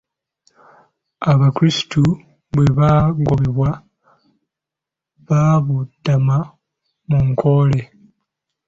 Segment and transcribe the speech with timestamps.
[1.31, 2.03] Abakirstu
[2.53, 3.69] bwe baagobebwa,
[5.27, 6.37] baabudama
[7.09, 7.81] mu Nkole.